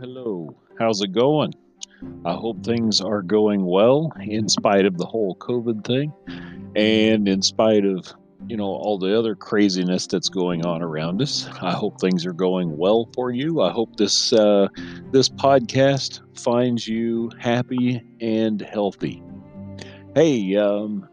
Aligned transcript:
hello. 0.00 0.54
How's 0.78 1.00
it 1.00 1.12
going? 1.12 1.54
I 2.24 2.34
hope 2.34 2.62
things 2.62 3.00
are 3.00 3.22
going 3.22 3.64
well 3.64 4.12
in 4.20 4.48
spite 4.48 4.84
of 4.84 4.98
the 4.98 5.06
whole 5.06 5.36
COVID 5.36 5.84
thing 5.86 6.12
and 6.76 7.26
in 7.26 7.40
spite 7.40 7.86
of, 7.86 8.12
you 8.46 8.56
know, 8.56 8.66
all 8.66 8.98
the 8.98 9.18
other 9.18 9.34
craziness 9.34 10.06
that's 10.06 10.28
going 10.28 10.66
on 10.66 10.82
around 10.82 11.22
us. 11.22 11.48
I 11.62 11.72
hope 11.72 11.98
things 12.00 12.26
are 12.26 12.34
going 12.34 12.76
well 12.76 13.08
for 13.14 13.30
you. 13.30 13.62
I 13.62 13.70
hope 13.70 13.96
this 13.96 14.32
uh, 14.32 14.68
this 15.12 15.28
podcast 15.30 16.20
finds 16.38 16.86
you 16.86 17.30
happy 17.38 18.02
and 18.20 18.60
healthy. 18.60 19.22
Hey, 20.14 20.56
um, 20.56 21.08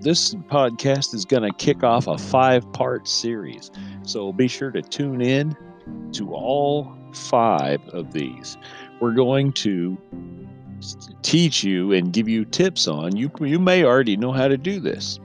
this 0.00 0.34
podcast 0.34 1.14
is 1.14 1.26
going 1.26 1.42
to 1.42 1.52
kick 1.58 1.84
off 1.84 2.06
a 2.06 2.16
five 2.16 2.70
part 2.72 3.06
series. 3.08 3.70
So 4.04 4.32
be 4.32 4.48
sure 4.48 4.70
to 4.70 4.80
tune 4.80 5.20
in 5.20 5.54
to 6.12 6.32
all 6.32 6.96
five 7.12 7.80
of 7.88 8.12
these. 8.12 8.56
We're 9.00 9.12
going 9.12 9.52
to 9.54 9.96
teach 11.22 11.62
you 11.62 11.92
and 11.92 12.12
give 12.12 12.28
you 12.28 12.44
tips 12.44 12.88
on. 12.88 13.16
You, 13.16 13.30
you 13.40 13.58
may 13.58 13.84
already 13.84 14.16
know 14.16 14.32
how 14.32 14.48
to 14.48 14.56
do 14.56 14.80
this, 14.80 15.20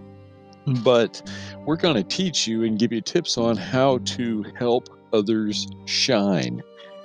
but 0.83 1.21
we're 1.65 1.77
going 1.77 1.95
to 1.95 2.03
teach 2.03 2.47
you 2.47 2.63
and 2.63 2.77
give 2.77 2.91
you 2.91 3.01
tips 3.01 3.37
on 3.37 3.57
how 3.57 3.99
to 3.99 4.43
help 4.57 4.89
others 5.13 5.67
shine. 5.85 6.61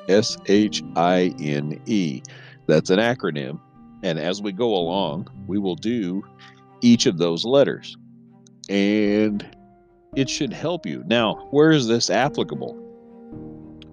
S 0.08 0.36
H 0.46 0.82
I 0.96 1.34
N 1.38 1.80
E. 1.86 2.22
That's 2.66 2.90
an 2.90 2.98
acronym. 2.98 3.60
And 4.02 4.18
as 4.18 4.42
we 4.42 4.50
go 4.50 4.74
along, 4.74 5.28
we 5.46 5.58
will 5.58 5.76
do 5.76 6.24
each 6.80 7.06
of 7.06 7.18
those 7.18 7.44
letters. 7.44 7.96
And 8.68 9.46
it 10.16 10.28
should 10.28 10.52
help 10.52 10.84
you. 10.84 11.04
Now, 11.06 11.46
where 11.52 11.70
is 11.70 11.86
this 11.86 12.10
applicable? 12.10 12.76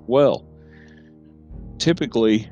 Well, 0.08 0.49
typically 1.80 2.50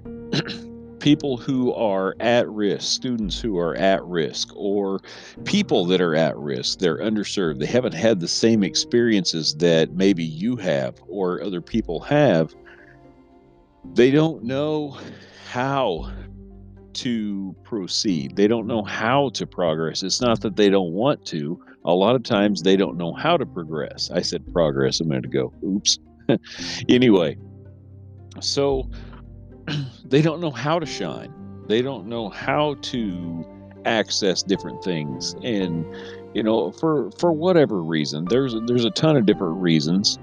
people 1.00 1.38
who 1.38 1.74
are 1.74 2.16
at 2.20 2.50
risk, 2.50 2.92
students 2.92 3.40
who 3.40 3.58
are 3.58 3.76
at 3.76 4.04
risk, 4.06 4.50
or 4.56 5.00
people 5.46 5.86
that 5.86 6.02
are 6.02 6.16
at 6.16 6.36
risk, 6.38 6.80
they're 6.80 6.98
underserved, 6.98 7.60
they 7.60 7.66
haven't 7.66 7.94
had 7.94 8.20
the 8.20 8.28
same 8.28 8.64
experiences 8.64 9.56
that 9.56 9.92
maybe 9.92 10.24
you 10.24 10.56
have 10.56 10.96
or 11.08 11.42
other 11.42 11.62
people 11.62 12.00
have, 12.00 12.54
they 13.94 14.12
don't 14.12 14.44
know 14.44 14.98
how 15.50 16.12
to 16.94 17.56
proceed. 17.64 18.36
They 18.36 18.48
don't 18.48 18.66
know 18.66 18.84
how 18.84 19.30
to 19.30 19.46
progress. 19.46 20.02
It's 20.04 20.20
not 20.20 20.42
that 20.42 20.56
they 20.56 20.70
don't 20.70 20.94
want 20.94 21.24
to. 21.28 21.64
A 21.86 21.94
lot 21.94 22.16
of 22.16 22.24
times 22.24 22.64
they 22.64 22.76
don't 22.76 22.98
know 22.98 23.14
how 23.14 23.38
to 23.38 23.46
progress. 23.46 24.10
I 24.12 24.22
said 24.22 24.52
progress 24.52 25.00
a 25.00 25.06
minute 25.06 25.26
ago. 25.26 25.54
Oops. 25.64 26.00
anyway, 26.90 27.38
so 28.42 28.90
they 30.06 30.22
don't 30.22 30.40
know 30.40 30.52
how 30.52 30.80
to 30.80 30.86
shine. 30.86 31.34
They 31.68 31.82
don't 31.82 32.08
know 32.08 32.30
how 32.30 32.76
to 32.82 33.46
access 33.86 34.44
different 34.44 34.84
things 34.84 35.34
and 35.44 35.86
you 36.34 36.44
know 36.44 36.72
for 36.72 37.10
for 37.12 37.32
whatever 37.32 37.82
reason 37.82 38.26
there's 38.26 38.54
there's 38.66 38.84
a 38.84 38.92
ton 38.92 39.16
of 39.16 39.26
different 39.26 39.56
reasons 39.62 40.20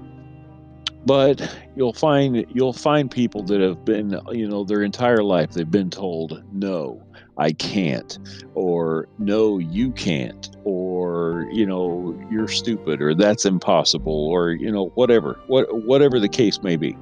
but 1.05 1.57
you'll 1.75 1.93
find 1.93 2.45
you'll 2.53 2.73
find 2.73 3.09
people 3.09 3.41
that 3.43 3.59
have 3.59 3.83
been 3.83 4.19
you 4.31 4.47
know 4.47 4.63
their 4.63 4.83
entire 4.83 5.23
life 5.23 5.51
they've 5.51 5.71
been 5.71 5.89
told 5.89 6.43
no 6.53 7.01
i 7.37 7.51
can't 7.51 8.19
or 8.53 9.07
no 9.17 9.57
you 9.57 9.91
can't 9.91 10.55
or 10.63 11.47
you 11.51 11.65
know 11.65 12.15
you're 12.29 12.47
stupid 12.47 13.01
or 13.01 13.15
that's 13.15 13.45
impossible 13.45 14.27
or 14.27 14.51
you 14.51 14.71
know 14.71 14.87
whatever 14.95 15.39
what 15.47 15.65
whatever 15.85 16.19
the 16.19 16.29
case 16.29 16.61
may 16.61 16.75
be 16.75 16.95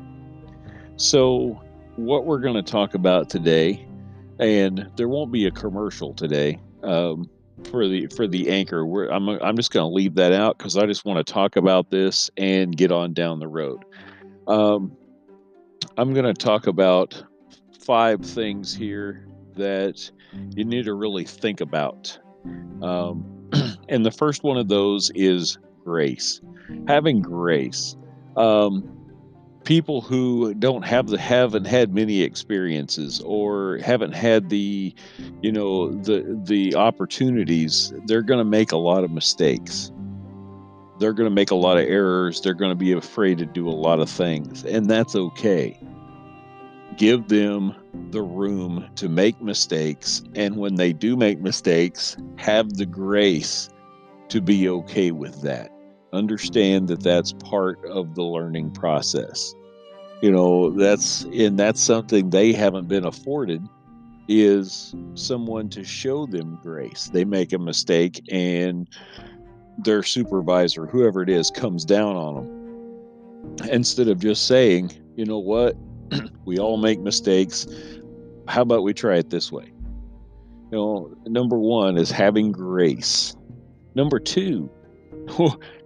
so 0.95 1.61
what 1.95 2.25
we're 2.25 2.39
going 2.39 2.55
to 2.55 2.63
talk 2.63 2.93
about 2.93 3.29
today, 3.29 3.87
and 4.39 4.89
there 4.95 5.07
won't 5.07 5.31
be 5.31 5.45
a 5.45 5.51
commercial 5.51 6.13
today 6.13 6.59
um, 6.83 7.29
for 7.69 7.87
the 7.87 8.07
for 8.07 8.27
the 8.27 8.49
anchor. 8.49 8.85
We're, 8.85 9.09
I'm 9.09 9.29
I'm 9.29 9.55
just 9.55 9.71
going 9.71 9.89
to 9.89 9.93
leave 9.93 10.15
that 10.15 10.33
out 10.33 10.57
because 10.57 10.77
I 10.77 10.85
just 10.85 11.05
want 11.05 11.25
to 11.25 11.33
talk 11.33 11.55
about 11.55 11.89
this 11.89 12.29
and 12.37 12.75
get 12.75 12.91
on 12.91 13.13
down 13.13 13.39
the 13.39 13.47
road. 13.47 13.83
Um, 14.47 14.95
I'm 15.97 16.13
going 16.13 16.25
to 16.25 16.33
talk 16.33 16.67
about 16.67 17.23
five 17.79 18.21
things 18.21 18.73
here 18.73 19.27
that 19.55 20.09
you 20.55 20.65
need 20.65 20.85
to 20.85 20.93
really 20.93 21.25
think 21.25 21.61
about. 21.61 22.17
Um, 22.81 23.49
and 23.89 24.05
the 24.05 24.11
first 24.11 24.43
one 24.43 24.57
of 24.57 24.67
those 24.67 25.11
is 25.13 25.57
grace. 25.83 26.41
Having 26.87 27.21
grace. 27.21 27.95
Um, 28.35 29.02
people 29.63 30.01
who 30.01 30.53
don't 30.53 30.83
have 30.83 31.07
the 31.07 31.17
haven't 31.17 31.65
had 31.65 31.93
many 31.93 32.21
experiences 32.21 33.21
or 33.25 33.77
haven't 33.77 34.13
had 34.13 34.49
the 34.49 34.93
you 35.41 35.51
know 35.51 35.89
the 36.03 36.39
the 36.45 36.75
opportunities 36.75 37.93
they're 38.05 38.21
going 38.21 38.39
to 38.39 38.45
make 38.45 38.71
a 38.71 38.77
lot 38.77 39.03
of 39.03 39.11
mistakes. 39.11 39.91
They're 40.99 41.13
going 41.13 41.29
to 41.29 41.33
make 41.33 41.51
a 41.51 41.55
lot 41.55 41.77
of 41.77 41.85
errors. 41.85 42.39
They're 42.39 42.53
going 42.53 42.71
to 42.71 42.75
be 42.75 42.91
afraid 42.91 43.39
to 43.39 43.45
do 43.45 43.67
a 43.67 43.71
lot 43.71 43.99
of 43.99 44.09
things 44.09 44.63
and 44.63 44.89
that's 44.89 45.15
okay. 45.15 45.79
Give 46.97 47.27
them 47.27 47.75
the 48.11 48.21
room 48.21 48.87
to 48.95 49.09
make 49.09 49.41
mistakes 49.41 50.23
and 50.35 50.57
when 50.57 50.75
they 50.75 50.93
do 50.93 51.15
make 51.15 51.41
mistakes 51.41 52.15
have 52.37 52.75
the 52.75 52.85
grace 52.85 53.69
to 54.29 54.41
be 54.41 54.69
okay 54.69 55.11
with 55.11 55.41
that 55.41 55.72
understand 56.13 56.87
that 56.87 57.01
that's 57.01 57.33
part 57.33 57.83
of 57.85 58.15
the 58.15 58.23
learning 58.23 58.71
process. 58.71 59.53
You 60.21 60.31
know 60.31 60.69
that's 60.69 61.23
and 61.23 61.59
that's 61.59 61.81
something 61.81 62.29
they 62.29 62.53
haven't 62.53 62.87
been 62.87 63.05
afforded 63.05 63.61
is 64.29 64.95
someone 65.15 65.67
to 65.69 65.83
show 65.83 66.25
them 66.25 66.57
grace. 66.63 67.09
They 67.11 67.25
make 67.25 67.51
a 67.51 67.59
mistake 67.59 68.23
and 68.31 68.87
their 69.79 70.03
supervisor 70.03 70.85
whoever 70.85 71.23
it 71.23 71.29
is 71.29 71.51
comes 71.51 71.83
down 71.83 72.15
on 72.15 72.35
them 72.35 73.69
instead 73.69 74.07
of 74.07 74.19
just 74.19 74.47
saying 74.47 74.91
you 75.17 75.25
know 75.25 75.39
what? 75.39 75.75
We 76.45 76.59
all 76.59 76.77
make 76.77 76.99
mistakes. 76.99 77.65
How 78.47 78.61
about 78.61 78.83
we 78.83 78.93
try 78.93 79.15
it 79.15 79.29
this 79.29 79.51
way? 79.51 79.73
You 80.71 80.77
know 80.77 81.17
number 81.25 81.57
one 81.57 81.97
is 81.97 82.11
having 82.11 82.51
grace. 82.51 83.35
Number 83.95 84.19
two 84.19 84.69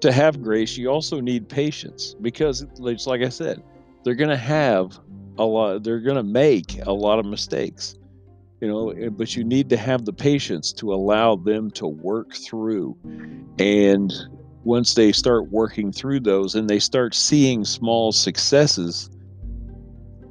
to 0.02 0.12
have 0.12 0.42
grace, 0.42 0.78
you 0.78 0.90
also 0.90 1.20
need 1.20 1.48
patience 1.48 2.16
because, 2.22 2.62
it's 2.62 3.08
like 3.08 3.22
I 3.22 3.30
said, 3.30 3.64
they're 4.04 4.16
going 4.16 4.30
to 4.30 4.38
have 4.38 5.00
a 5.38 5.46
lot, 5.46 5.84
they're 5.84 6.00
going 6.00 6.18
to 6.18 6.24
make 6.24 6.80
a 6.86 6.94
lot 6.94 7.20
of 7.20 7.26
mistakes, 7.26 7.96
you 8.62 8.68
know, 8.68 9.12
but 9.12 9.36
you 9.36 9.44
need 9.44 9.70
to 9.70 9.78
have 9.78 10.06
the 10.06 10.14
patience 10.14 10.74
to 10.74 10.94
allow 10.94 11.36
them 11.36 11.70
to 11.72 11.88
work 11.88 12.34
through. 12.34 12.98
And 13.60 14.14
once 14.64 14.96
they 14.96 15.12
start 15.12 15.50
working 15.50 15.92
through 15.92 16.22
those 16.22 16.56
and 16.56 16.70
they 16.70 16.80
start 16.80 17.14
seeing 17.14 17.64
small 17.66 18.12
successes, 18.12 19.10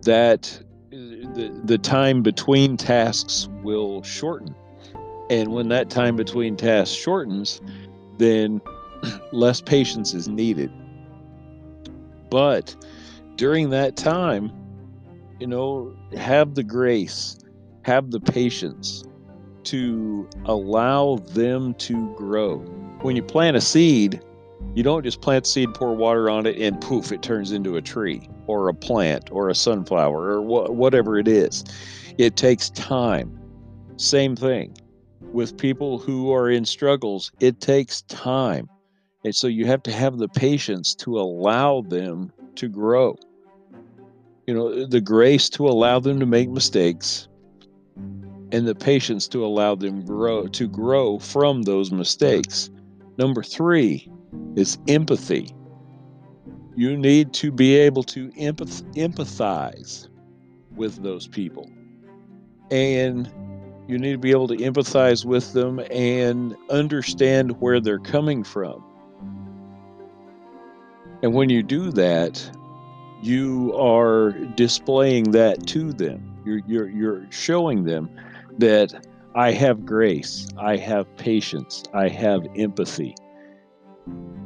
that 0.03 0.63
the, 0.91 1.61
the 1.65 1.79
time 1.79 2.23
between 2.23 2.77
tasks 2.77 3.49
will 3.63 4.03
shorten. 4.03 4.55
And 5.31 5.53
when 5.53 5.69
that 5.69 5.91
time 5.91 6.17
between 6.17 6.57
tasks 6.57 6.95
shortens, 6.95 7.61
then 8.19 8.61
less 9.33 9.61
patience 9.61 10.15
is 10.15 10.29
needed. 10.29 10.71
But 12.31 12.75
during 13.37 13.71
that 13.71 13.97
time, 13.97 14.53
you 15.39 15.47
know, 15.47 15.95
have 16.17 16.55
the 16.55 16.63
grace, 16.63 17.39
have 17.83 18.11
the 18.11 18.21
patience 18.21 19.05
to 19.65 20.29
allow 20.47 21.17
them 21.33 21.75
to 21.75 22.15
grow. 22.15 22.59
When 23.03 23.17
you 23.17 23.23
plant 23.23 23.57
a 23.57 23.61
seed, 23.61 24.21
you 24.75 24.83
don't 24.83 25.03
just 25.03 25.21
plant 25.21 25.47
seed, 25.47 25.75
pour 25.75 25.95
water 25.95 26.31
on 26.31 26.47
it, 26.47 26.57
and 26.59 26.81
poof, 26.81 27.13
it 27.13 27.23
turns 27.23 27.53
into 27.53 27.77
a 27.77 27.83
tree 27.83 28.29
or 28.47 28.69
a 28.69 28.75
plant 28.75 29.31
or 29.31 29.49
a 29.49 29.55
sunflower 29.55 30.41
or 30.41 30.43
wh- 30.43 30.71
whatever 30.71 31.19
it 31.19 31.29
is. 31.29 31.65
It 32.19 32.37
takes 32.37 32.71
time. 32.71 33.39
Same 33.97 34.37
thing 34.37 34.75
with 35.33 35.57
people 35.59 35.99
who 35.99 36.33
are 36.33 36.51
in 36.51 36.65
struggles, 36.65 37.31
it 37.41 37.61
takes 37.61 38.03
time. 38.03 38.69
And 39.27 39.35
so 39.35 39.49
you 39.49 39.67
have 39.67 39.83
to 39.83 39.91
have 39.91 40.19
the 40.19 40.29
patience 40.29 40.95
to 41.01 41.19
allow 41.19 41.81
them 41.81 42.31
to 42.55 42.69
grow. 42.69 43.19
You 44.47 44.55
know, 44.55 44.69
uh, 44.69 44.87
the 44.89 45.01
grace 45.01 45.49
to 45.49 45.67
allow 45.67 45.99
them 45.99 46.21
to 46.21 46.27
make 46.27 46.49
mistakes 46.49 47.27
and 48.53 48.69
the 48.69 48.75
patience 48.77 49.27
to 49.27 49.45
allow 49.45 49.75
them 49.75 50.05
grow 50.05 50.47
to 50.47 50.69
grow 50.69 51.19
from 51.19 51.63
those 51.63 51.91
mistakes. 51.91 52.71
Number 53.19 53.43
3 53.43 54.09
is 54.55 54.79
empathy. 54.87 55.51
You 56.77 56.97
need 56.97 57.33
to 57.33 57.51
be 57.51 57.75
able 57.75 58.05
to 58.05 58.29
empath- 58.39 58.85
empathize 58.95 60.07
with 60.77 61.03
those 61.03 61.27
people. 61.27 61.69
And 62.71 63.29
you 63.89 63.99
need 63.99 64.13
to 64.13 64.19
be 64.19 64.31
able 64.31 64.47
to 64.47 64.57
empathize 64.59 65.25
with 65.25 65.53
them 65.53 65.81
and 65.91 66.55
understand 66.71 67.61
where 67.61 67.81
they're 67.81 67.99
coming 67.99 68.45
from. 68.45 68.85
And 71.23 71.33
when 71.33 71.49
you 71.49 71.63
do 71.63 71.91
that, 71.93 72.51
you 73.23 73.75
are 73.77 74.33
displaying 74.33 75.33
that 75.33 75.67
to 75.69 75.93
them. 75.93 76.37
You're, 76.45 76.61
you're, 76.67 76.89
you're 76.89 77.27
showing 77.31 77.85
them 77.85 78.11
that 78.59 78.93
I 79.35 79.53
have 79.53 79.85
grace, 79.85 80.49
I 80.57 80.77
have 80.77 81.15
patience, 81.17 81.83
I 81.93 82.09
have 82.09 82.47
empathy. 82.57 83.15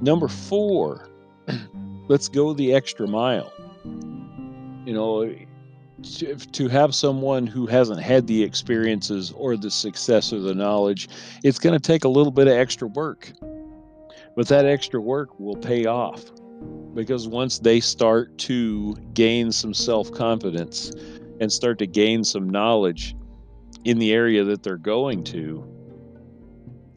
Number 0.00 0.28
four, 0.28 1.08
let's 2.08 2.28
go 2.28 2.52
the 2.55 2.75
extra 2.75 3.06
mile. 3.06 3.52
You 3.84 4.94
know, 4.94 5.34
to, 6.02 6.34
to 6.37 6.69
have 6.69 6.94
someone 6.94 7.46
who 7.46 7.67
hasn't 7.67 8.00
had 8.00 8.26
the 8.26 8.43
experiences 8.43 9.32
or 9.37 9.56
the 9.56 9.70
success 9.70 10.32
or 10.32 10.40
the 10.40 10.55
knowledge, 10.55 11.08
it's 11.44 11.58
going 11.58 11.78
to 11.78 11.81
take 11.81 12.05
a 12.05 12.08
little 12.08 12.32
bit 12.32 12.46
of 12.46 12.55
extra 12.55 12.88
work. 12.88 13.32
But 14.34 14.49
that 14.49 14.64
extra 14.64 15.00
work 15.00 15.38
will 15.38 15.56
pay 15.56 15.84
off 15.87 16.25
because 16.95 17.29
once 17.29 17.59
they 17.59 17.81
start 17.81 18.37
to 18.39 18.95
gain 19.15 19.53
some 19.53 19.75
self 19.75 20.12
confidence 20.12 20.93
and 21.41 21.51
start 21.51 21.79
to 21.79 21.87
gain 21.87 22.25
some 22.25 22.49
knowledge 22.49 23.15
in 23.85 23.99
the 23.99 24.12
area 24.12 24.45
that 24.45 24.62
they're 24.62 24.77
going 24.77 25.25
to, 25.25 25.65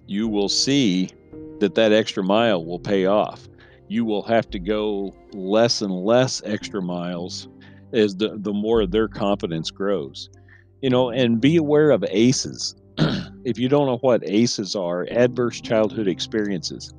you 0.08 0.28
will 0.28 0.50
see 0.50 1.10
that 1.60 1.76
that 1.76 1.94
extra 1.94 2.24
mile 2.24 2.66
will 2.66 2.80
pay 2.80 3.06
off. 3.06 3.48
You 3.88 4.06
will 4.06 4.24
have 4.24 4.50
to 4.50 4.60
go 4.60 5.16
less 5.34 5.82
and 5.82 5.94
less 5.94 6.42
extra 6.46 6.82
miles 6.82 7.48
as 7.94 8.16
the, 8.16 8.38
the 8.38 8.54
more 8.54 8.86
their 8.86 9.08
confidence 9.08 9.72
grows. 9.72 10.30
You 10.82 10.90
know, 10.90 11.12
and 11.12 11.40
be 11.40 11.56
aware 11.56 11.92
of 11.92 12.04
ACEs. 12.10 12.76
if 13.46 13.58
you 13.58 13.70
don't 13.70 13.88
know 13.88 13.98
what 13.98 14.28
ACEs 14.28 14.76
are, 14.76 15.08
adverse 15.10 15.62
childhood 15.62 16.08
experiences, 16.08 16.94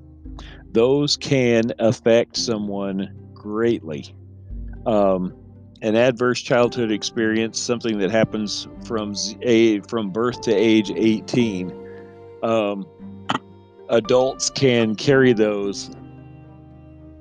those 0.75 1.17
can 1.17 1.73
affect 1.79 2.37
someone 2.37 3.17
greatly. 3.33 4.15
Um, 4.87 5.33
an 5.83 5.95
adverse 5.95 6.43
childhood 6.43 6.91
experience, 6.91 7.61
something 7.61 7.99
that 7.99 8.11
happens 8.11 8.67
from 8.85 9.15
a 9.43 9.81
from 9.81 10.11
birth 10.11 10.41
to 10.43 10.53
age 10.53 10.91
18. 10.91 11.73
Um, 12.43 12.87
adults 13.89 14.51
can 14.51 14.97
carry 14.97 15.33
those 15.33 15.91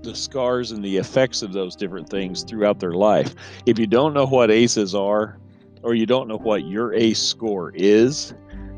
the 0.02 0.16
scars 0.16 0.72
and 0.72 0.84
the 0.84 0.98
effects 0.98 1.42
of 1.42 1.54
those 1.54 1.76
different 1.76 2.10
things 2.10 2.44
throughout 2.44 2.80
their 2.80 2.92
life. 2.92 3.36
If 3.66 3.78
you 3.80 3.88
don't 3.88 4.14
know 4.14 4.26
what 4.26 4.50
ACEs 4.52 4.96
are, 4.96 5.38
or 5.84 5.94
you 5.94 6.06
don't 6.06 6.28
know 6.28 6.38
what 6.38 6.66
your 6.66 6.94
ACE 6.94 7.22
score 7.22 7.72
is, 7.76 8.34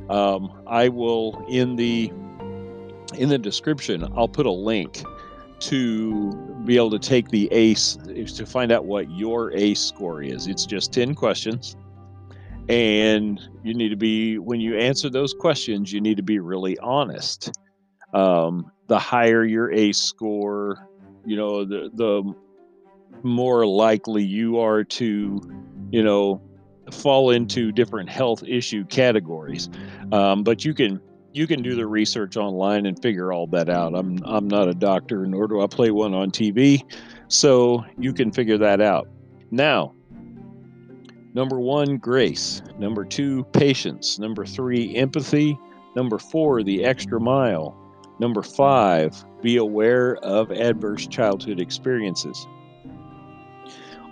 um, 0.09 0.51
I 0.67 0.89
will 0.89 1.43
in 1.47 1.77
the 1.77 2.11
in 3.15 3.29
the 3.29 3.37
description. 3.37 4.07
I'll 4.15 4.27
put 4.27 4.45
a 4.45 4.51
link 4.51 5.03
to 5.59 6.31
be 6.65 6.75
able 6.75 6.91
to 6.91 6.99
take 6.99 7.29
the 7.29 7.47
ACE 7.51 7.97
to 8.35 8.45
find 8.45 8.71
out 8.71 8.85
what 8.85 9.09
your 9.09 9.51
ACE 9.53 9.79
score 9.79 10.21
is. 10.21 10.47
It's 10.47 10.65
just 10.65 10.93
ten 10.93 11.15
questions, 11.15 11.75
and 12.69 13.39
you 13.63 13.73
need 13.73 13.89
to 13.89 13.95
be 13.95 14.37
when 14.37 14.59
you 14.59 14.77
answer 14.77 15.09
those 15.09 15.33
questions, 15.33 15.91
you 15.91 16.01
need 16.01 16.17
to 16.17 16.23
be 16.23 16.39
really 16.39 16.77
honest. 16.79 17.51
Um, 18.13 18.71
the 18.87 18.99
higher 18.99 19.43
your 19.43 19.71
ACE 19.71 19.97
score, 19.97 20.87
you 21.25 21.35
know, 21.35 21.65
the 21.65 21.89
the 21.93 22.33
more 23.23 23.65
likely 23.65 24.23
you 24.23 24.59
are 24.59 24.83
to, 24.83 25.41
you 25.91 26.03
know, 26.03 26.41
fall 26.91 27.31
into 27.31 27.71
different 27.71 28.09
health 28.09 28.43
issue 28.43 28.85
categories. 28.85 29.69
Um, 30.11 30.43
but 30.43 30.63
you 30.63 30.73
can 30.73 31.01
you 31.35 31.47
can 31.47 31.61
do 31.61 31.75
the 31.75 31.85
research 31.85 32.37
online 32.37 32.85
and 32.85 33.01
figure 33.01 33.33
all 33.33 33.45
that 33.47 33.69
out. 33.69 33.93
I'm 33.93 34.19
I'm 34.25 34.47
not 34.47 34.69
a 34.69 34.73
doctor, 34.73 35.25
nor 35.25 35.47
do 35.47 35.61
I 35.61 35.67
play 35.67 35.91
one 35.91 36.13
on 36.13 36.31
TV, 36.31 36.81
so 37.27 37.83
you 37.97 38.13
can 38.13 38.31
figure 38.31 38.57
that 38.57 38.79
out. 38.79 39.09
Now, 39.51 39.93
number 41.33 41.59
one, 41.59 41.97
grace. 41.97 42.61
Number 42.79 43.03
two, 43.03 43.43
patience. 43.51 44.17
Number 44.17 44.45
three, 44.45 44.95
empathy. 44.95 45.59
Number 45.95 46.17
four, 46.17 46.63
the 46.63 46.85
extra 46.85 47.19
mile. 47.19 47.77
Number 48.19 48.41
five, 48.41 49.25
be 49.41 49.57
aware 49.57 50.15
of 50.17 50.51
adverse 50.51 51.05
childhood 51.05 51.59
experiences. 51.59 52.47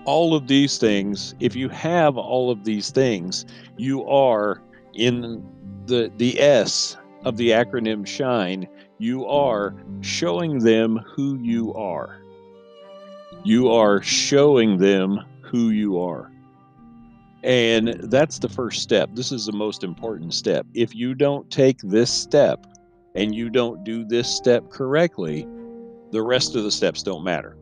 All 0.05 0.35
of 0.35 0.47
these 0.47 0.77
things, 0.77 1.35
if 1.39 1.55
you 1.55 1.69
have 1.69 2.17
all 2.17 2.51
of 2.51 2.65
these 2.65 2.91
things, 2.91 3.45
you 3.77 4.05
are 4.05 4.61
in 4.93 5.41
the, 5.85 6.11
the 6.17 6.39
S 6.41 6.97
of 7.25 7.37
the 7.37 7.49
acronym 7.49 8.05
SHINE, 8.05 8.67
you 8.97 9.25
are 9.25 9.75
showing 10.01 10.59
them 10.59 10.97
who 10.97 11.37
you 11.39 11.73
are. 11.73 12.21
You 13.43 13.71
are 13.71 14.01
showing 14.01 14.77
them 14.77 15.19
who 15.41 15.69
you 15.69 15.99
are. 15.99 16.31
And 17.43 17.95
that's 18.03 18.39
the 18.39 18.47
first 18.47 18.81
step. 18.81 19.09
This 19.13 19.31
is 19.31 19.45
the 19.45 19.51
most 19.51 19.83
important 19.83 20.33
step. 20.33 20.65
If 20.73 20.95
you 20.95 21.13
don't 21.13 21.49
take 21.51 21.79
this 21.79 22.11
step, 22.11 22.65
and 23.15 23.35
you 23.35 23.49
don't 23.49 23.83
do 23.83 24.03
this 24.03 24.27
step 24.27 24.69
correctly, 24.69 25.47
the 26.11 26.21
rest 26.21 26.55
of 26.55 26.63
the 26.63 26.71
steps 26.71 27.03
don't 27.03 27.23
matter. 27.23 27.55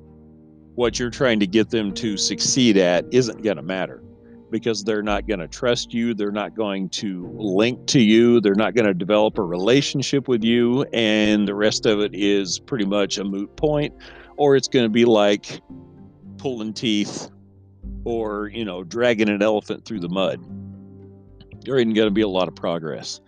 What 0.76 1.00
you're 1.00 1.10
trying 1.10 1.40
to 1.42 1.48
get 1.48 1.70
them 1.70 1.94
to 1.96 2.16
succeed 2.18 2.78
at 2.78 3.06
isn't 3.12 3.44
going 3.44 3.58
to 3.58 3.64
matter 3.64 4.02
because 4.52 4.84
they're 4.84 5.02
not 5.02 5.28
going 5.28 5.40
to 5.40 5.48
trust 5.48 5.94
you. 5.94 6.14
They're 6.14 6.32
not 6.32 6.56
going 6.56 6.90
to 6.90 7.28
link 7.36 7.88
to 7.88 8.00
you. 8.02 8.42
They're 8.42 8.54
not 8.54 8.76
going 8.76 8.86
to 8.86 8.94
develop 8.94 9.38
a 9.38 9.44
relationship 9.44 10.28
with 10.28 10.44
you. 10.44 10.84
And 10.94 11.48
the 11.48 11.56
rest 11.56 11.86
of 11.86 12.00
it 12.00 12.12
is 12.14 12.60
pretty 12.60 12.86
much 12.86 13.18
a 13.18 13.24
moot 13.24 13.56
point, 13.56 13.94
or 14.38 14.56
it's 14.56 14.68
going 14.68 14.86
to 14.86 14.90
be 14.90 15.06
like 15.06 15.62
pulling 16.38 16.74
teeth 16.74 17.30
or, 18.04 18.50
you 18.54 18.66
know, 18.66 18.84
dragging 18.84 19.30
an 19.30 19.42
elephant 19.42 19.86
through 19.86 20.02
the 20.02 20.10
mud. 20.10 20.40
There 21.64 21.78
isn't 21.78 21.94
going 21.94 22.08
to 22.08 22.14
be 22.14 22.22
a 22.22 22.28
lot 22.28 22.48
of 22.48 22.56
progress. 22.56 23.22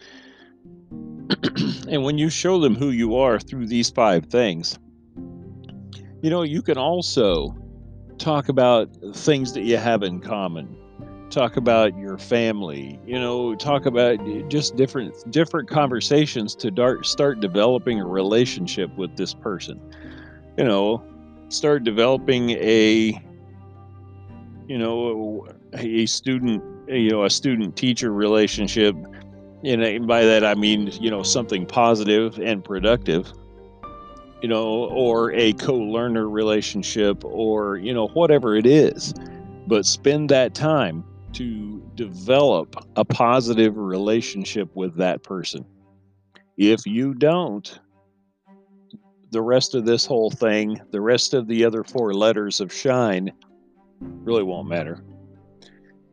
and 1.88 2.04
when 2.04 2.18
you 2.18 2.30
show 2.30 2.60
them 2.60 2.76
who 2.76 2.90
you 2.90 3.16
are 3.16 3.40
through 3.40 3.68
these 3.68 3.90
five 3.90 4.26
things, 4.26 4.78
you 6.22 6.30
know, 6.30 6.42
you 6.42 6.62
can 6.62 6.78
also 6.78 7.56
talk 8.18 8.50
about 8.50 8.90
things 9.14 9.54
that 9.54 9.64
you 9.64 9.78
have 9.78 10.04
in 10.04 10.20
common. 10.20 10.76
Talk 11.34 11.58
about 11.58 11.98
your 11.98 12.20
family, 12.20 13.00
you 13.08 13.20
know, 13.20 13.56
talk 13.56 13.88
about 13.88 14.20
eh, 14.28 14.44
just 14.50 14.76
different 14.76 15.32
different 15.32 15.68
conversations 15.68 16.54
to 16.58 16.72
start 16.72 17.08
start 17.08 17.40
developing 17.40 18.00
a 18.00 18.06
relationship 18.06 18.96
with 18.96 19.18
this 19.18 19.34
person. 19.34 19.82
You 20.58 20.66
know, 20.66 21.04
start 21.50 21.84
developing 21.84 22.52
a 22.52 23.20
you 24.68 24.78
know, 24.78 25.48
a 25.74 26.06
student, 26.06 26.64
you 26.88 27.10
know, 27.10 27.24
a 27.24 27.32
student 27.32 27.76
teacher 27.76 28.14
relationship 28.14 28.96
and 29.64 30.08
by 30.08 30.26
that 30.26 30.46
I 30.46 30.56
mean 30.56 30.92
you 31.00 31.10
know 31.10 31.24
something 31.24 31.66
positive 31.66 32.38
and 32.40 32.64
productive 32.64 33.32
you 34.42 34.50
know 34.50 34.86
or 34.90 35.32
a 35.32 35.54
co-learner 35.54 36.30
relationship 36.30 37.24
or 37.24 37.78
you 37.78 37.94
know 37.94 38.08
whatever 38.10 38.56
it 38.56 38.66
is 38.66 39.14
but 39.68 39.86
spend 39.86 40.30
that 40.30 40.54
time 40.54 41.04
to 41.34 41.82
develop 41.96 42.76
a 42.96 43.06
positive 43.06 43.78
relationship 43.78 44.70
with 44.76 44.96
that 44.96 45.24
person 45.24 45.66
if 46.58 46.86
you 46.86 47.14
don't 47.14 47.80
the 49.32 49.42
rest 49.42 49.74
of 49.74 49.86
this 49.86 50.06
whole 50.06 50.30
thing 50.30 50.80
the 50.92 51.02
rest 51.02 51.34
of 51.34 51.48
the 51.48 51.66
other 51.66 51.84
four 51.84 52.14
letters 52.14 52.62
of 52.62 52.72
shine 52.72 53.32
really 54.00 54.44
won't 54.44 54.68
matter 54.68 55.04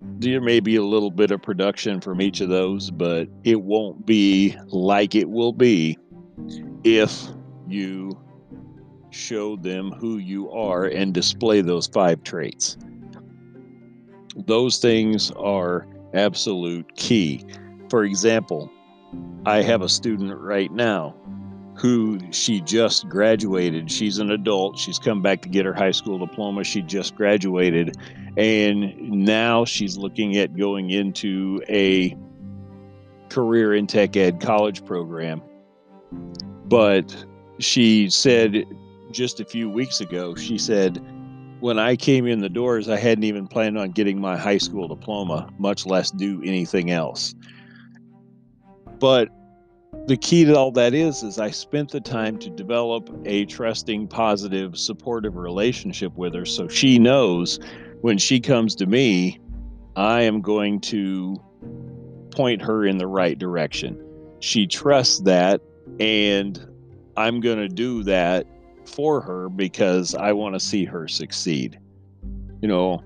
there 0.02 0.40
may 0.40 0.60
be 0.60 0.76
a 0.76 0.82
little 0.82 1.10
bit 1.10 1.30
of 1.30 1.42
production 1.42 2.00
from 2.00 2.20
each 2.20 2.40
of 2.40 2.48
those, 2.48 2.90
but 2.90 3.28
it 3.44 3.60
won't 3.60 4.06
be 4.06 4.56
like 4.68 5.14
it 5.14 5.28
will 5.28 5.52
be 5.52 5.98
if 6.84 7.28
you 7.68 8.18
show 9.10 9.56
them 9.56 9.90
who 9.92 10.18
you 10.18 10.50
are 10.50 10.84
and 10.84 11.12
display 11.12 11.60
those 11.60 11.86
five 11.86 12.22
traits. 12.22 12.78
Those 14.46 14.78
things 14.78 15.30
are 15.32 15.86
absolute 16.14 16.94
key. 16.96 17.44
For 17.88 18.04
example, 18.04 18.70
I 19.46 19.62
have 19.62 19.82
a 19.82 19.88
student 19.88 20.38
right 20.38 20.70
now 20.70 21.14
who 21.76 22.18
she 22.30 22.60
just 22.60 23.08
graduated. 23.08 23.90
She's 23.90 24.18
an 24.18 24.30
adult. 24.30 24.78
She's 24.78 24.98
come 24.98 25.22
back 25.22 25.40
to 25.42 25.48
get 25.48 25.64
her 25.64 25.72
high 25.72 25.92
school 25.92 26.18
diploma. 26.18 26.62
She 26.62 26.82
just 26.82 27.16
graduated. 27.16 27.96
And 28.36 29.10
now 29.10 29.64
she's 29.64 29.96
looking 29.96 30.36
at 30.36 30.56
going 30.56 30.90
into 30.90 31.62
a 31.68 32.16
career 33.30 33.74
in 33.74 33.86
tech 33.86 34.16
ed 34.16 34.40
college 34.40 34.84
program. 34.84 35.42
But 36.66 37.24
she 37.58 38.10
said 38.10 38.64
just 39.10 39.40
a 39.40 39.44
few 39.44 39.70
weeks 39.70 40.00
ago, 40.00 40.34
she 40.34 40.58
said, 40.58 41.02
when 41.60 41.78
I 41.78 41.96
came 41.96 42.26
in 42.26 42.40
the 42.40 42.48
doors, 42.48 42.88
I 42.88 42.96
hadn't 42.96 43.24
even 43.24 43.46
planned 43.46 43.78
on 43.78 43.90
getting 43.90 44.20
my 44.20 44.36
high 44.36 44.58
school 44.58 44.88
diploma, 44.88 45.48
much 45.58 45.86
less 45.86 46.10
do 46.10 46.42
anything 46.42 46.90
else. 46.90 47.34
But 48.98 49.28
the 50.06 50.16
key 50.16 50.44
to 50.46 50.56
all 50.56 50.72
that 50.72 50.94
is 50.94 51.22
is 51.22 51.38
I 51.38 51.50
spent 51.50 51.90
the 51.90 52.00
time 52.00 52.38
to 52.38 52.50
develop 52.50 53.10
a 53.24 53.44
trusting, 53.44 54.08
positive, 54.08 54.78
supportive 54.78 55.36
relationship 55.36 56.16
with 56.16 56.34
her 56.34 56.46
so 56.46 56.68
she 56.68 56.98
knows 56.98 57.58
when 58.00 58.16
she 58.18 58.40
comes 58.40 58.74
to 58.76 58.86
me, 58.86 59.38
I 59.96 60.22
am 60.22 60.40
going 60.40 60.80
to 60.82 61.36
point 62.30 62.62
her 62.62 62.86
in 62.86 62.98
the 62.98 63.06
right 63.06 63.38
direction. 63.38 64.02
She 64.40 64.66
trusts 64.66 65.20
that 65.20 65.60
and 65.98 66.66
I'm 67.16 67.40
going 67.40 67.58
to 67.58 67.68
do 67.68 68.02
that 68.04 68.46
for 68.90 69.20
her 69.20 69.48
because 69.48 70.14
I 70.14 70.32
want 70.32 70.54
to 70.54 70.60
see 70.60 70.84
her 70.84 71.08
succeed. 71.08 71.78
You 72.60 72.68
know, 72.68 73.02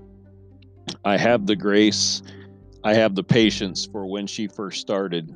I 1.03 1.17
have 1.17 1.45
the 1.45 1.55
grace, 1.55 2.21
I 2.83 2.93
have 2.93 3.15
the 3.15 3.23
patience 3.23 3.85
for 3.85 4.05
when 4.05 4.27
she 4.27 4.47
first 4.47 4.81
started. 4.81 5.33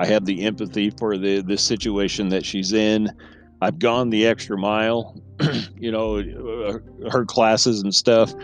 I 0.00 0.06
have 0.06 0.24
the 0.24 0.42
empathy 0.44 0.90
for 0.90 1.16
the 1.16 1.42
the 1.42 1.56
situation 1.58 2.28
that 2.30 2.44
she's 2.44 2.72
in. 2.72 3.10
I've 3.62 3.78
gone 3.78 4.10
the 4.10 4.26
extra 4.26 4.58
mile, 4.58 5.20
you 5.76 5.92
know, 5.92 6.18
uh, 6.18 7.10
her 7.10 7.24
classes 7.26 7.82
and 7.82 7.94
stuff, 7.94 8.34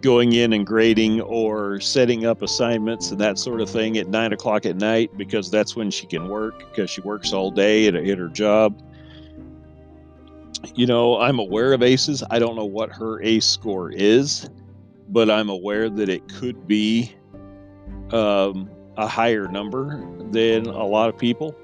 going 0.00 0.32
in 0.32 0.52
and 0.52 0.66
grading 0.66 1.20
or 1.22 1.80
setting 1.80 2.26
up 2.26 2.42
assignments 2.42 3.10
and 3.10 3.20
that 3.20 3.38
sort 3.38 3.60
of 3.60 3.68
thing 3.68 3.98
at 3.98 4.08
nine 4.08 4.32
o'clock 4.32 4.64
at 4.64 4.76
night 4.76 5.10
because 5.16 5.50
that's 5.50 5.74
when 5.74 5.90
she 5.90 6.06
can 6.06 6.28
work 6.28 6.58
because 6.70 6.88
she 6.88 7.00
works 7.00 7.32
all 7.32 7.50
day 7.50 7.86
at, 7.86 7.94
at 7.94 8.18
her 8.18 8.28
job 8.28 8.80
you 10.74 10.86
know, 10.86 11.20
I'm 11.20 11.38
aware 11.38 11.72
of 11.72 11.82
aces. 11.82 12.22
I 12.30 12.38
don't 12.38 12.56
know 12.56 12.64
what 12.64 12.90
her 12.92 13.20
ace 13.22 13.46
score 13.46 13.90
is, 13.90 14.48
but 15.08 15.30
I'm 15.30 15.48
aware 15.48 15.88
that 15.88 16.08
it 16.08 16.28
could 16.28 16.66
be 16.66 17.14
um, 18.10 18.70
a 18.96 19.06
higher 19.06 19.48
number 19.48 20.02
than 20.30 20.66
a 20.66 20.84
lot 20.84 21.08
of 21.08 21.18
people 21.18 21.54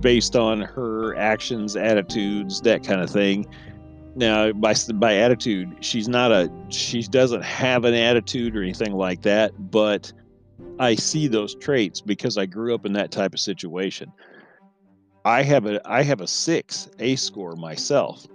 based 0.00 0.36
on 0.36 0.60
her 0.60 1.14
actions, 1.16 1.76
attitudes, 1.76 2.60
that 2.62 2.82
kind 2.82 3.00
of 3.00 3.10
thing. 3.10 3.46
Now, 4.14 4.52
by 4.52 4.74
by 4.94 5.16
attitude, 5.16 5.76
she's 5.80 6.08
not 6.08 6.32
a 6.32 6.50
she 6.68 7.02
doesn't 7.02 7.42
have 7.42 7.84
an 7.84 7.94
attitude 7.94 8.56
or 8.56 8.62
anything 8.62 8.92
like 8.92 9.22
that, 9.22 9.52
but 9.70 10.12
I 10.78 10.94
see 10.94 11.28
those 11.28 11.54
traits 11.54 12.00
because 12.00 12.36
I 12.36 12.46
grew 12.46 12.74
up 12.74 12.84
in 12.84 12.92
that 12.94 13.10
type 13.10 13.32
of 13.32 13.40
situation. 13.40 14.12
I 15.24 15.42
have 15.42 15.66
a 15.66 15.80
I 15.88 16.02
have 16.02 16.20
a 16.20 16.26
6 16.26 16.90
ace 16.98 17.22
score 17.22 17.56
myself 17.56 18.26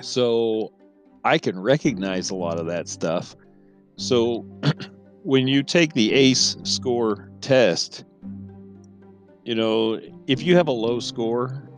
so 0.00 0.72
I 1.24 1.38
can 1.38 1.58
recognize 1.58 2.30
a 2.30 2.34
lot 2.34 2.58
of 2.58 2.66
that 2.66 2.88
stuff. 2.88 3.34
So 3.96 4.46
when 5.22 5.48
you 5.48 5.62
take 5.62 5.94
the 5.94 6.12
ACE 6.12 6.56
score 6.62 7.30
test, 7.40 8.04
you 9.44 9.54
know, 9.54 10.00
if 10.26 10.42
you 10.42 10.56
have 10.56 10.68
a 10.68 10.72
low 10.72 11.00
score, 11.00 11.68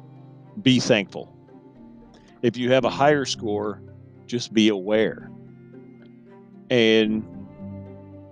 be 0.63 0.81
thankful. 0.81 1.35
If 2.43 2.57
you 2.57 2.73
have 2.73 2.85
a 2.85 2.91
higher 2.91 3.25
score, 3.25 3.83
just 4.27 4.53
be 4.53 4.69
aware. 4.69 5.31
And, 6.71 7.25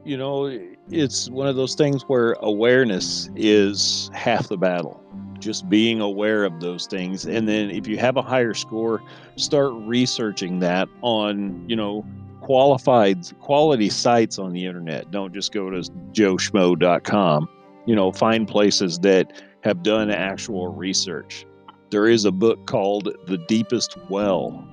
you 0.05 0.17
know, 0.17 0.47
it's 0.91 1.29
one 1.31 1.49
of 1.49 1.57
those 1.57 1.75
things 1.75 2.03
where 2.05 2.33
awareness 2.41 3.31
is 3.35 4.11
half 4.13 4.49
the 4.49 4.57
battle 4.57 5.03
just 5.47 5.69
being 5.69 6.01
aware 6.01 6.43
of 6.43 6.59
those 6.59 6.87
things. 6.87 7.25
And 7.25 7.49
then 7.49 7.71
if 7.71 7.87
you 7.87 7.99
have 7.99 8.17
a 8.17 8.23
higher 8.23 8.53
score 8.53 9.01
start 9.37 9.73
researching 9.75 10.59
that 10.59 10.89
on 11.03 11.65
you 11.69 11.77
know 11.77 12.05
qualified 12.41 13.19
quality 13.39 13.89
sites 13.89 14.41
on 14.41 14.53
the 14.53 14.67
internet. 14.67 15.13
Don't 15.13 15.33
just 15.33 15.53
go 15.53 15.71
to 15.71 15.79
joeschmo.com 16.13 17.49
you 17.87 17.95
know 17.95 18.11
find 18.11 18.49
places 18.49 18.99
that 18.99 19.41
have 19.63 19.85
done 19.85 20.11
actual 20.11 20.75
research. 20.75 21.47
There 21.91 22.09
is 22.09 22.25
a 22.25 22.33
book 22.33 22.67
called 22.67 23.17
the 23.29 23.39
deepest 23.47 23.97
well 24.11 24.67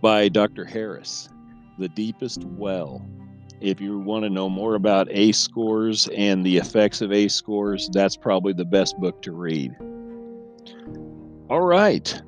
by 0.00 0.28
dr 0.28 0.62
harris 0.66 1.30
the 1.78 1.88
deepest 1.88 2.44
well 2.44 3.00
if 3.60 3.80
you 3.80 3.98
want 3.98 4.24
to 4.24 4.30
know 4.30 4.48
more 4.48 4.74
about 4.74 5.08
ACE 5.10 5.38
scores 5.38 6.08
and 6.08 6.44
the 6.44 6.56
effects 6.56 7.00
of 7.00 7.12
ACE 7.12 7.34
scores, 7.34 7.88
that's 7.92 8.16
probably 8.16 8.52
the 8.52 8.64
best 8.64 8.98
book 8.98 9.22
to 9.22 9.32
read. 9.32 9.74
All 11.48 11.62
right. 11.62 12.20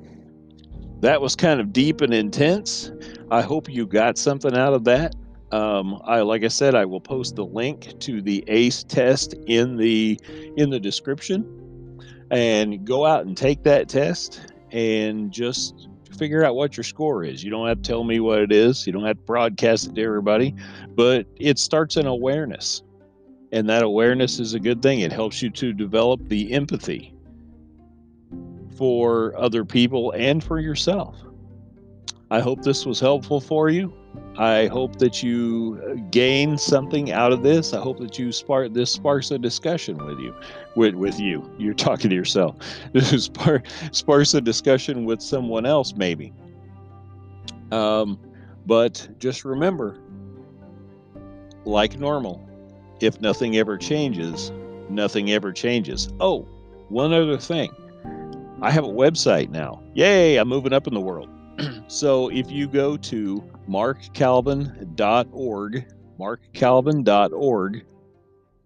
That 1.01 1.21
was 1.21 1.35
kind 1.35 1.59
of 1.59 1.71
deep 1.73 2.01
and 2.01 2.13
intense. 2.13 2.91
I 3.29 3.41
hope 3.41 3.69
you 3.69 3.85
got 3.85 4.17
something 4.17 4.55
out 4.55 4.73
of 4.73 4.83
that. 4.85 5.15
Um, 5.51 6.01
I 6.03 6.21
like 6.21 6.43
I 6.43 6.49
said, 6.49 6.75
I 6.75 6.85
will 6.85 6.99
post 6.99 7.35
the 7.35 7.45
link 7.45 7.99
to 7.99 8.21
the 8.21 8.43
ACE 8.47 8.83
test 8.83 9.33
in 9.45 9.77
the 9.77 10.19
in 10.57 10.69
the 10.69 10.79
description, 10.79 12.01
and 12.31 12.85
go 12.85 13.05
out 13.05 13.25
and 13.25 13.37
take 13.37 13.63
that 13.63 13.87
test 13.87 14.41
and 14.71 15.31
just 15.31 15.87
figure 16.17 16.43
out 16.43 16.55
what 16.55 16.75
your 16.77 16.83
score 16.83 17.23
is. 17.23 17.43
You 17.43 17.51
don't 17.51 17.67
have 17.67 17.81
to 17.81 17.87
tell 17.87 18.03
me 18.03 18.19
what 18.19 18.39
it 18.39 18.51
is. 18.51 18.85
You 18.85 18.93
don't 18.93 19.05
have 19.05 19.17
to 19.17 19.23
broadcast 19.23 19.87
it 19.87 19.95
to 19.95 20.03
everybody, 20.03 20.55
but 20.89 21.25
it 21.37 21.59
starts 21.59 21.97
in 21.97 22.05
awareness. 22.05 22.83
And 23.51 23.69
that 23.69 23.83
awareness 23.83 24.39
is 24.39 24.53
a 24.53 24.59
good 24.59 24.81
thing. 24.81 24.99
It 24.99 25.13
helps 25.13 25.41
you 25.41 25.49
to 25.51 25.71
develop 25.71 26.27
the 26.27 26.51
empathy 26.51 27.13
for 28.75 29.35
other 29.37 29.63
people 29.63 30.11
and 30.11 30.43
for 30.43 30.59
yourself. 30.59 31.15
I 32.29 32.41
hope 32.41 32.61
this 32.61 32.85
was 32.85 32.99
helpful 32.99 33.39
for 33.39 33.69
you. 33.69 33.93
I 34.37 34.67
hope 34.67 34.99
that 34.99 35.23
you 35.23 35.81
uh, 35.83 35.95
gain 36.11 36.57
something 36.59 37.11
out 37.11 37.31
of 37.31 37.41
this. 37.41 37.73
I 37.73 37.79
hope 37.79 37.97
that 37.99 38.19
you 38.19 38.31
spark 38.31 38.71
this 38.73 38.91
sparks 38.91 39.31
a 39.31 39.39
discussion 39.39 39.97
with 40.05 40.19
you, 40.19 40.35
with 40.75 40.93
with 40.93 41.19
you. 41.19 41.49
You're 41.57 41.73
talking 41.73 42.09
to 42.11 42.15
yourself. 42.15 42.55
This 42.93 43.25
spark, 43.25 43.65
sparks 43.91 44.33
a 44.35 44.41
discussion 44.41 45.05
with 45.05 45.21
someone 45.21 45.65
else, 45.65 45.93
maybe. 45.95 46.33
Um, 47.71 48.19
but 48.67 49.07
just 49.19 49.43
remember, 49.43 49.97
like 51.65 51.97
normal, 51.99 52.47
if 53.01 53.19
nothing 53.19 53.57
ever 53.57 53.77
changes, 53.77 54.51
nothing 54.89 55.31
ever 55.31 55.51
changes. 55.51 56.09
Oh, 56.19 56.47
one 56.89 57.11
other 57.11 57.37
thing. 57.37 57.71
I 58.61 58.71
have 58.71 58.83
a 58.83 58.89
website 58.89 59.49
now. 59.49 59.81
Yay, 59.93 60.37
I'm 60.37 60.47
moving 60.47 60.73
up 60.73 60.87
in 60.87 60.93
the 60.93 61.01
world. 61.01 61.29
So 61.87 62.29
if 62.29 62.51
you 62.51 62.67
go 62.67 62.97
to 62.97 63.43
markcalvin.org, 63.69 65.85
markcalvin.org, 66.19 67.85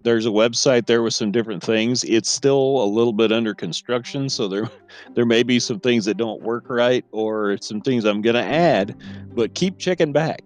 there's 0.03 0.25
a 0.25 0.29
website 0.29 0.87
there 0.87 1.03
with 1.03 1.13
some 1.13 1.31
different 1.31 1.61
things. 1.61 2.03
It's 2.03 2.29
still 2.29 2.83
a 2.83 2.85
little 2.85 3.13
bit 3.13 3.31
under 3.31 3.53
construction, 3.53 4.29
so 4.29 4.47
there 4.47 4.69
there 5.13 5.25
may 5.25 5.43
be 5.43 5.59
some 5.59 5.79
things 5.79 6.05
that 6.05 6.17
don't 6.17 6.41
work 6.41 6.69
right 6.69 7.05
or 7.11 7.57
some 7.61 7.81
things 7.81 8.05
I'm 8.05 8.21
going 8.21 8.35
to 8.35 8.43
add, 8.43 8.95
but 9.35 9.53
keep 9.53 9.77
checking 9.77 10.11
back. 10.11 10.41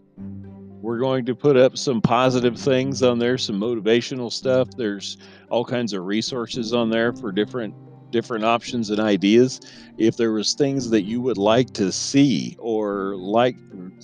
We're 0.82 1.00
going 1.00 1.26
to 1.26 1.36
put 1.36 1.58
up 1.58 1.78
some 1.78 2.02
positive 2.02 2.60
things 2.60 3.02
on 3.02 3.18
there, 3.18 3.38
some 3.38 3.60
motivational 3.60 4.32
stuff. 4.32 4.70
There's 4.78 5.18
all 5.50 5.66
kinds 5.66 5.94
of 5.94 6.06
resources 6.06 6.74
on 6.74 6.90
there 6.90 7.14
for 7.14 7.32
different 7.32 7.74
different 8.12 8.46
options 8.46 8.90
and 8.90 9.00
ideas. 9.00 9.60
If 9.98 10.18
there 10.18 10.32
was 10.32 10.54
things 10.54 10.90
that 10.90 11.04
you 11.04 11.22
would 11.22 11.38
like 11.38 11.72
to 11.74 11.92
see 11.92 12.56
or 12.60 13.16
like 13.16 13.56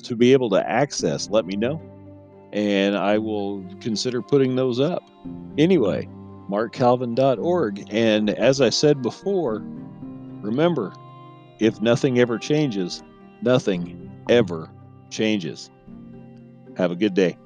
to 0.04 0.16
be 0.16 0.34
able 0.34 0.50
to 0.52 0.70
access, 0.70 1.30
let 1.30 1.46
me 1.46 1.56
know. 1.56 1.82
And 2.54 2.98
I 2.98 3.18
will 3.18 3.64
consider 3.80 4.22
putting 4.22 4.56
those 4.56 4.80
up. 4.80 5.04
Anyway, 5.58 6.08
markcalvin.org. 6.50 7.86
And 7.90 8.30
as 8.30 8.60
I 8.60 8.70
said 8.70 9.02
before, 9.02 9.64
remember, 10.42 10.94
if 11.60 11.80
nothing 11.82 12.20
ever 12.20 12.38
changes, 12.38 13.04
nothing 13.42 14.12
ever 14.30 14.70
changes. 15.10 15.70
Have 16.76 16.92
a 16.92 16.96
good 16.96 17.14
day. 17.14 17.38